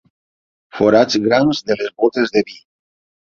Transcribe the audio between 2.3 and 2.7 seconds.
de vi.